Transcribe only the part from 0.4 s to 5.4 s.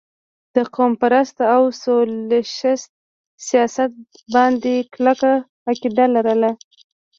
د قوم پرست او سوشلسټ سياست باندې کلکه